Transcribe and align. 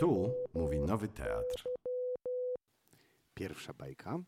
Tu 0.00 0.32
mówi 0.54 0.80
Nowy 0.80 1.08
Teatr. 1.08 1.64
Pierwsza 3.34 3.72
bajka 3.74 4.18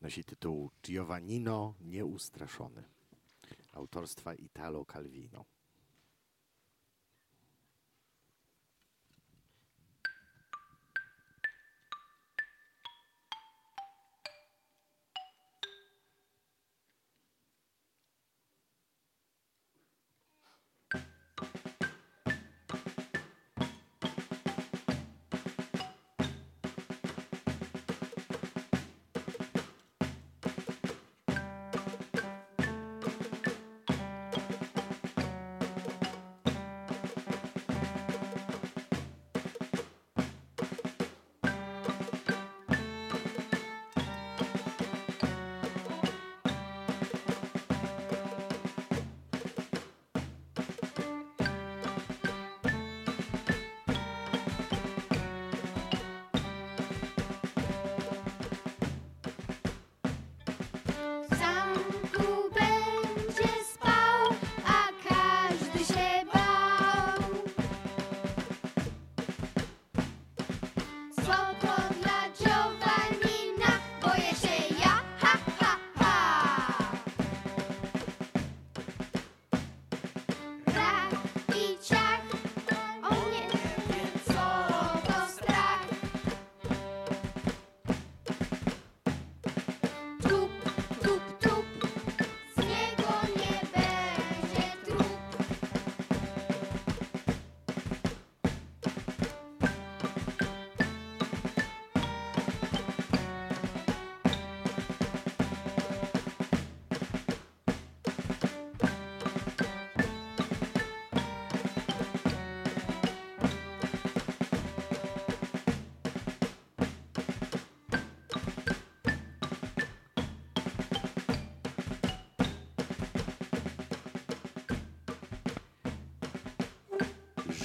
nosi 0.00 0.24
tytuł 0.24 0.70
Giovannino 0.82 1.74
Nieustraszony 1.80 2.84
autorstwa 3.72 4.34
Italo 4.34 4.84
Calvino. 4.84 5.44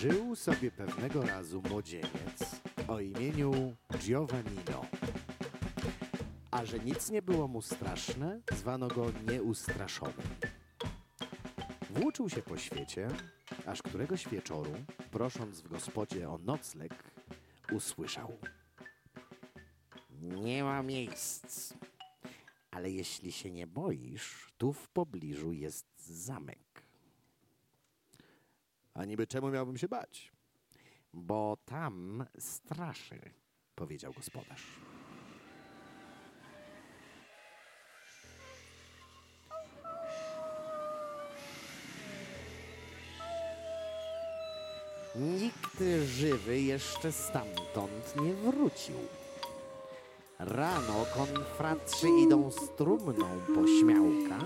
Żył 0.01 0.35
sobie 0.35 0.71
pewnego 0.71 1.21
razu 1.21 1.61
młodzieniec 1.69 2.61
o 2.87 2.99
imieniu 2.99 3.75
Giovannino. 3.97 4.85
A 6.51 6.65
że 6.65 6.79
nic 6.79 7.09
nie 7.09 7.21
było 7.21 7.47
mu 7.47 7.61
straszne, 7.61 8.41
zwano 8.51 8.87
go 8.87 9.11
nieustraszonym. 9.31 10.27
Włóczył 11.89 12.29
się 12.29 12.41
po 12.41 12.57
świecie, 12.57 13.07
aż 13.65 13.81
któregoś 13.81 14.27
wieczoru, 14.27 14.71
prosząc 15.11 15.61
w 15.61 15.67
gospodzie 15.67 16.29
o 16.29 16.37
nocleg, 16.37 17.03
usłyszał. 17.71 18.37
Nie 20.21 20.63
ma 20.63 20.83
miejsc, 20.83 21.73
ale 22.71 22.91
jeśli 22.91 23.31
się 23.31 23.51
nie 23.51 23.67
boisz, 23.67 24.53
tu 24.57 24.73
w 24.73 24.89
pobliżu 24.89 25.53
jest 25.53 25.85
zamek. 26.07 26.68
A 28.93 29.05
niby 29.05 29.27
czemu 29.27 29.49
miałbym 29.49 29.77
się 29.77 29.87
bać? 29.87 30.31
Bo 31.13 31.57
tam 31.65 32.25
straszy, 32.39 33.19
powiedział 33.75 34.13
gospodarz. 34.13 34.63
Nikt 45.15 45.83
żywy 46.05 46.61
jeszcze 46.61 47.11
stamtąd 47.11 48.15
nie 48.21 48.33
wrócił. 48.33 48.95
Rano 50.39 51.05
konfratrzy 51.15 52.07
idą 52.09 52.51
z 52.51 52.75
trumną 52.75 53.27
po 53.55 53.67
śmiałka, 53.67 54.45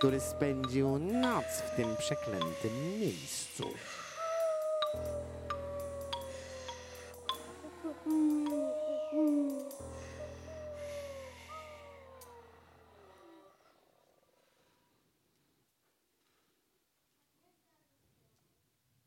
który 0.00 0.20
spędził 0.20 0.98
noc 0.98 1.44
w 1.44 1.76
tym 1.76 1.96
przeklętym 1.96 2.98
miejscu. 3.00 3.64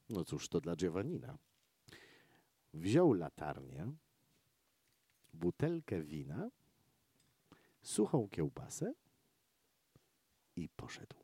No 0.09 0.26
cóż, 0.26 0.50
to 0.50 0.62
dla 0.62 0.76
Giovannina. 0.76 1.38
Wziął 2.74 3.14
latarnię, 3.14 3.92
butelkę 5.34 6.02
wina, 6.02 6.50
suchą 7.82 8.30
kiełbasę 8.30 8.94
i 10.56 10.69
poszedł. 10.69 11.22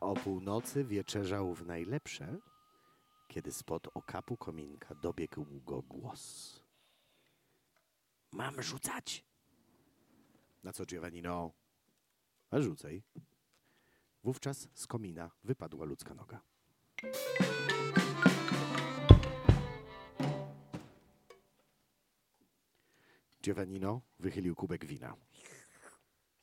O 0.00 0.14
północy 0.14 0.84
wieczerzał 0.84 1.54
w 1.54 1.66
najlepsze, 1.66 2.38
kiedy 3.28 3.52
spod 3.52 3.88
okapu 3.94 4.36
kominka 4.36 4.94
dobiegł 4.94 5.46
go 5.66 5.82
głos. 5.82 6.63
Mam 8.34 8.62
rzucać? 8.62 9.24
Na 10.62 10.72
co 10.72 10.86
Giovannino? 10.86 11.52
A 12.50 12.60
rzucaj. 12.60 13.02
Wówczas 14.24 14.68
z 14.74 14.86
komina 14.86 15.30
wypadła 15.44 15.84
ludzka 15.84 16.14
noga. 16.14 16.40
Giovannino 23.42 24.00
wychylił 24.18 24.54
kubek 24.54 24.84
wina. 24.84 25.16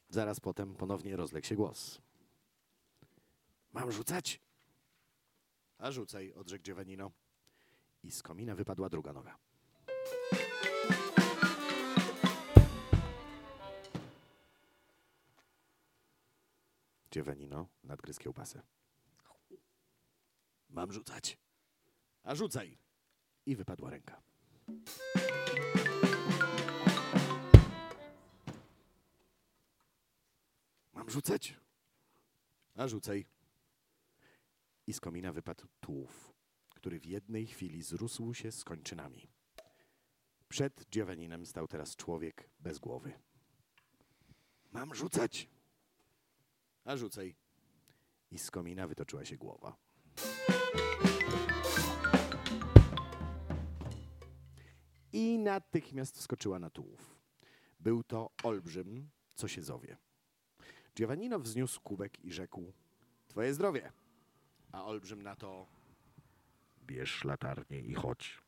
Zaraz 0.09 0.39
potem 0.39 0.75
ponownie 0.75 1.15
rozległ 1.15 1.47
się 1.47 1.55
głos. 1.55 2.01
Mam 3.73 3.91
rzucać? 3.91 4.41
A 5.77 5.91
rzucaj, 5.91 6.33
odrzekł 6.33 6.63
Giovannino. 6.63 7.11
I 8.03 8.11
z 8.11 8.23
komina 8.23 8.55
wypadła 8.55 8.89
druga 8.89 9.13
noga. 9.13 9.37
Giovannino 17.11 17.69
nadgryzł 17.83 18.19
kiełbasę. 18.19 18.61
Mam 20.69 20.91
rzucać. 20.91 21.37
A 22.23 22.35
rzucaj. 22.35 22.77
I 23.45 23.55
wypadła 23.55 23.89
ręka. 23.89 24.21
Mam 30.93 31.09
rzucać? 31.09 31.57
A 32.75 32.87
rzucaj. 32.87 33.25
I 34.87 34.93
z 34.93 34.99
komina 34.99 35.33
wypadł 35.33 35.67
tułów, 35.79 36.33
który 36.69 36.99
w 36.99 37.05
jednej 37.05 37.47
chwili 37.47 37.81
zrósł 37.81 38.33
się 38.33 38.51
z 38.51 38.63
kończynami. 38.63 39.31
Przed 40.49 40.89
Giovanninem 40.89 41.45
stał 41.45 41.67
teraz 41.67 41.95
człowiek 41.95 42.49
bez 42.59 42.79
głowy. 42.79 43.19
Mam 44.71 44.95
rzucać? 44.95 45.50
A 46.85 46.97
rzucaj. 46.97 47.35
I 48.31 48.39
z 48.39 48.51
komina 48.51 48.87
wytoczyła 48.87 49.25
się 49.25 49.37
głowa. 49.37 49.77
I 55.13 55.39
natychmiast 55.39 56.17
wskoczyła 56.17 56.59
na 56.59 56.69
tułów. 56.69 57.19
Był 57.79 58.03
to 58.03 58.29
olbrzym, 58.43 59.09
co 59.35 59.47
się 59.47 59.61
zowie. 59.61 59.97
Giovannino 60.95 61.39
wzniósł 61.39 61.81
kubek 61.81 62.25
i 62.25 62.31
rzekł: 62.31 62.73
Twoje 63.27 63.53
zdrowie. 63.53 63.91
A 64.71 64.85
olbrzym 64.85 65.21
na 65.21 65.35
to: 65.35 65.67
Bierz 66.85 67.23
latarnię 67.23 67.79
i 67.79 67.93
chodź. 67.93 68.41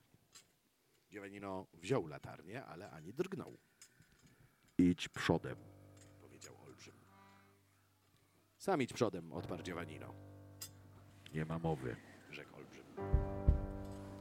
Giovannino 1.11 1.67
wziął 1.73 2.07
latarnię, 2.07 2.65
ale 2.65 2.91
ani 2.91 3.13
drgnął. 3.13 3.57
Idź 4.77 5.09
przodem. 5.09 5.72
Sam 8.63 8.81
idź 8.81 8.93
przodem, 8.93 9.33
odparł 9.33 9.63
Giovannino. 9.63 10.13
Nie 11.33 11.45
ma 11.45 11.59
mowy. 11.59 11.95
rzekł 12.31 12.55
olbrzym. 12.55 12.83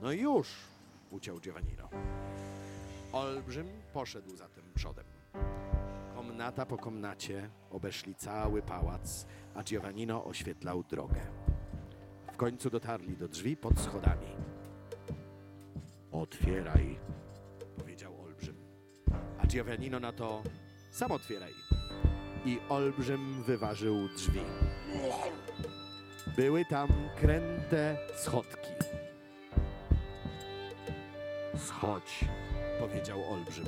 No 0.02 0.12
i 0.12 0.20
już, 0.20 0.48
uciął 1.10 1.40
Giovannino. 1.40 1.88
Olbrzym 3.12 3.68
poszedł 3.92 4.36
zatem 4.36 4.64
przodem. 4.74 5.04
Komnata 6.14 6.66
po 6.66 6.76
komnacie 6.76 7.50
obeszli 7.70 8.14
cały 8.14 8.62
pałac, 8.62 9.26
a 9.54 9.62
Giovannino 9.62 10.24
oświetlał 10.24 10.84
drogę. 10.84 11.20
W 12.32 12.36
końcu 12.36 12.70
dotarli 12.70 13.16
do 13.16 13.28
drzwi 13.28 13.56
pod 13.56 13.80
schodami, 13.80 14.26
Otwieraj. 16.12 16.98
powiedział 17.76 18.22
olbrzym. 18.22 18.56
A 19.38 19.46
Giovannino 19.46 20.00
na 20.00 20.12
to 20.12 20.42
sam 20.90 21.12
otwieraj. 21.12 21.52
I 22.44 22.58
olbrzym 22.68 23.42
wyważył 23.42 24.08
drzwi. 24.16 24.40
Były 26.36 26.64
tam 26.64 26.88
kręte 27.20 27.96
schodki. 28.16 28.70
Schodź. 31.56 32.20
powiedział 32.80 33.32
olbrzym. 33.32 33.66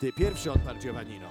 Ty 0.00 0.12
pierwszy 0.12 0.52
odparł 0.52 0.78
Giovannino. 0.78 1.28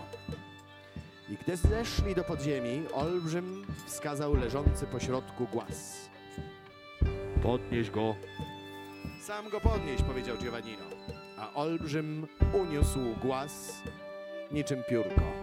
I 1.30 1.38
gdy 1.38 1.58
zeszli 1.58 2.16
do 2.16 2.24
podziemi, 2.24 2.84
olbrzym 2.94 3.66
wskazał 3.86 4.36
leżący 4.36 4.86
pośrodku 4.86 5.48
głaz. 5.52 6.10
Podnieś 7.44 7.90
go. 7.90 8.16
Sam 9.22 9.50
go 9.50 9.62
podnieść, 9.62 10.04
powiedział 10.04 10.38
Giovannino. 10.38 10.86
A 11.38 11.54
olbrzym 11.54 12.28
uniósł 12.54 13.00
głaz 13.22 13.82
niczym 14.52 14.84
piórko. 14.90 15.43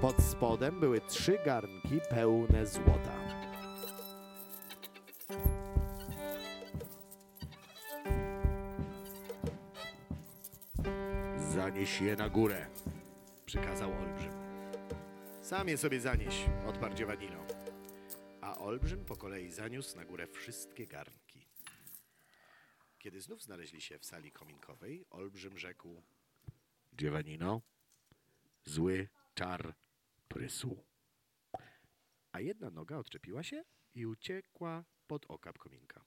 Pod 0.00 0.22
spodem 0.22 0.80
były 0.80 1.00
trzy 1.00 1.38
garnki 1.44 2.00
pełne 2.10 2.66
złota. 2.66 3.16
Zanieś 11.38 12.00
je 12.00 12.16
na 12.16 12.28
górę. 12.28 12.66
przykazał 13.46 13.92
olbrzym. 13.92 14.32
Sam 15.42 15.68
je 15.68 15.78
sobie 15.78 16.00
zanieś, 16.00 16.46
odparł 16.66 16.94
Giovannino. 16.94 17.44
A 18.40 18.58
olbrzym 18.58 19.04
po 19.04 19.16
kolei 19.16 19.50
zaniósł 19.50 19.96
na 19.96 20.04
górę 20.04 20.26
wszystkie 20.26 20.86
garnki. 20.86 21.46
Kiedy 22.98 23.20
znów 23.20 23.42
znaleźli 23.42 23.80
się 23.80 23.98
w 23.98 24.04
sali 24.04 24.32
kominkowej, 24.32 25.04
olbrzym 25.10 25.58
rzekł: 25.58 26.02
Giovannino. 26.96 27.60
Zły 28.64 29.08
czar 29.34 29.74
prysł. 30.30 30.84
A 32.32 32.40
jedna 32.40 32.70
noga 32.70 32.96
odczepiła 32.96 33.42
się 33.42 33.64
i 33.94 34.06
uciekła 34.06 34.84
pod 35.06 35.26
okap 35.28 35.58
kominka. 35.58 36.04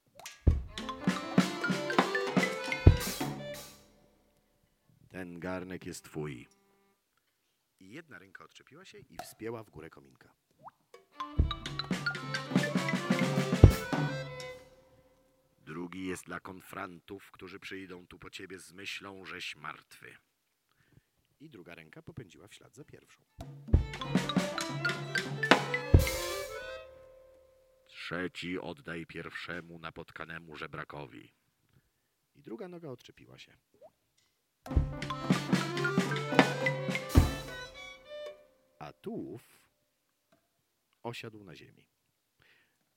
Ten 5.09 5.39
garnek 5.39 5.85
jest 5.85 6.05
twój. 6.05 6.47
I 7.79 7.91
jedna 7.91 8.19
ręka 8.19 8.43
odczepiła 8.43 8.85
się 8.85 8.97
i 8.99 9.17
wspięła 9.23 9.63
w 9.63 9.69
górę 9.69 9.89
kominka. 9.89 10.33
Drugi 15.65 16.05
jest 16.05 16.25
dla 16.25 16.39
konfrantów, 16.39 17.31
którzy 17.31 17.59
przyjdą 17.59 18.07
tu 18.07 18.19
po 18.19 18.29
ciebie 18.29 18.59
z 18.59 18.73
myślą, 18.73 19.25
żeś 19.25 19.55
martwy. 19.55 20.17
I 21.43 21.49
druga 21.49 21.75
ręka 21.75 22.01
popędziła 22.01 22.47
w 22.47 22.53
ślad 22.53 22.75
za 22.75 22.85
pierwszą. 22.85 23.21
Trzeci 27.87 28.59
oddaj 28.59 29.05
pierwszemu 29.05 29.79
napotkanemu 29.79 30.55
żebrakowi. 30.55 31.33
I 32.35 32.41
druga 32.41 32.67
noga 32.67 32.89
odczepiła 32.89 33.37
się. 33.37 33.57
A 38.79 38.93
tułów 38.93 39.59
osiadł 41.03 41.43
na 41.43 41.55
ziemi. 41.55 41.87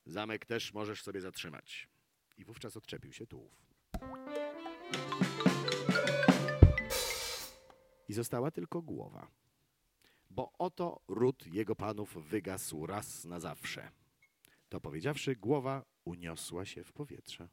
Zamek 0.04 0.46
też 0.46 0.72
możesz 0.72 1.02
sobie 1.02 1.20
zatrzymać. 1.20 1.88
I 2.36 2.44
wówczas 2.44 2.76
odczepił 2.76 3.12
się 3.12 3.26
tułów. 3.26 3.66
I 8.08 8.12
została 8.12 8.50
tylko 8.50 8.82
głowa. 8.82 9.28
Bo 10.30 10.52
oto 10.58 11.00
ród 11.08 11.46
jego 11.46 11.76
panów 11.76 12.28
wygasł 12.28 12.86
raz 12.86 13.24
na 13.24 13.40
zawsze. 13.40 13.90
To 14.68 14.80
powiedziawszy, 14.80 15.36
głowa 15.36 15.84
uniosła 16.04 16.64
się 16.64 16.84
w 16.84 16.92
powietrze. 16.92 17.48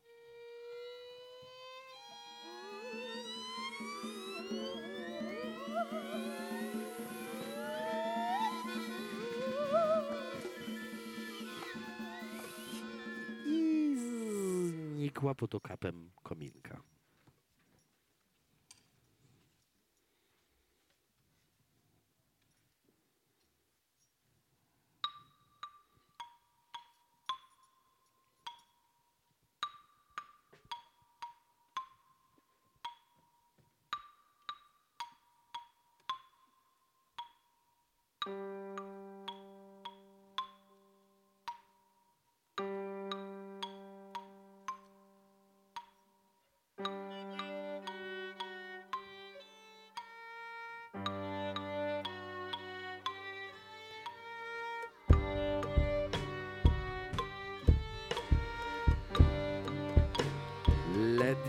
znikła 15.14 15.36
pod 15.36 15.56
okapem 15.56 16.12
kominka. 16.24 16.93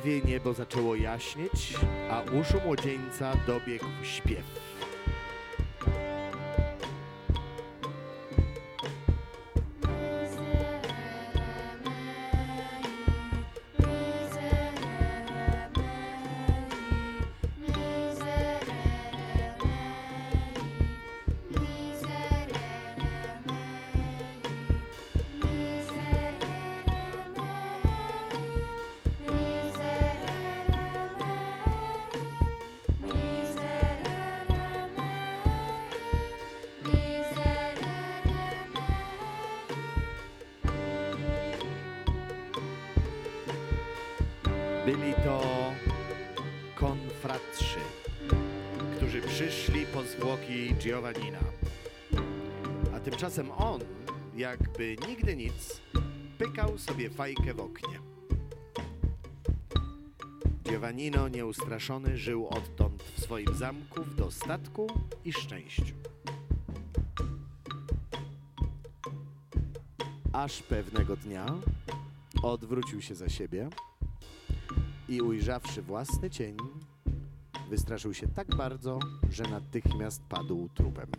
Ledwie 0.04 0.32
niebo 0.32 0.52
zaczęło 0.52 0.94
jaśnieć, 0.96 1.74
a 2.10 2.22
uszu 2.22 2.60
młodzieńca 2.64 3.36
dobiegł 3.46 3.86
śpiew. 4.02 4.44
Konfratrzy, 47.24 47.80
którzy 48.96 49.20
przyszli 49.20 49.86
po 49.86 50.02
zwłoki 50.02 50.74
Giovannina. 50.74 51.38
A 52.94 53.00
tymczasem 53.00 53.50
on, 53.50 53.80
jakby 54.36 54.96
nigdy 55.08 55.36
nic, 55.36 55.80
pykał 56.38 56.78
sobie 56.78 57.10
fajkę 57.10 57.54
w 57.54 57.60
oknie. 57.60 57.98
Giovannino 60.64 61.28
nieustraszony 61.28 62.18
żył 62.18 62.48
odtąd 62.48 63.02
w 63.02 63.22
swoim 63.22 63.54
zamku 63.54 64.02
w 64.02 64.14
dostatku 64.14 64.86
i 65.24 65.32
szczęściu. 65.32 65.94
Aż 70.32 70.62
pewnego 70.62 71.16
dnia 71.16 71.46
odwrócił 72.42 73.02
się 73.02 73.14
za 73.14 73.28
siebie 73.28 73.68
i 75.08 75.20
ujrzawszy 75.20 75.82
własny 75.82 76.30
cień, 76.30 76.56
wystraszył 77.74 78.14
się 78.14 78.28
tak 78.28 78.56
bardzo, 78.56 78.98
że 79.30 79.42
natychmiast 79.42 80.22
padł 80.28 80.68
trupem. 80.74 81.10